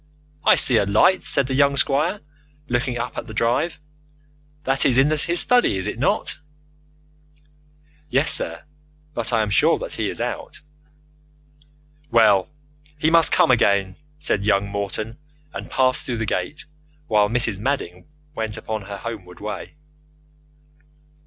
"I 0.43 0.55
see 0.55 0.77
a 0.77 0.85
light," 0.87 1.21
said 1.21 1.45
the 1.45 1.53
young 1.53 1.77
squire, 1.77 2.21
looking 2.67 2.97
up 2.97 3.13
the 3.27 3.35
drive. 3.35 3.77
"That 4.63 4.83
is 4.83 4.97
in 4.97 5.11
his 5.11 5.39
study, 5.39 5.77
is 5.77 5.85
it 5.85 5.99
not?" 5.99 6.39
"Yes, 8.09 8.31
sir; 8.33 8.63
but 9.13 9.31
I 9.31 9.43
am 9.43 9.51
sure 9.51 9.77
that 9.77 9.93
he 9.93 10.09
is 10.09 10.19
out." 10.19 10.61
"Well, 12.09 12.49
he 12.97 13.11
must 13.11 13.31
come 13.31 13.51
in 13.51 13.55
again," 13.55 13.95
said 14.17 14.43
young 14.43 14.67
Morton, 14.67 15.19
and 15.53 15.69
passed 15.69 16.03
through 16.03 16.17
the 16.17 16.25
gate 16.25 16.65
while 17.05 17.29
Mrs. 17.29 17.59
Madding 17.59 18.07
went 18.33 18.57
upon 18.57 18.81
her 18.85 18.97
homeward 18.97 19.39
way. 19.39 19.75